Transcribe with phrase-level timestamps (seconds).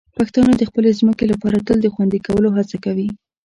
[0.17, 3.07] پښتانه د خپلې ځمکې لپاره تل د خوندي کولو هڅه کوي.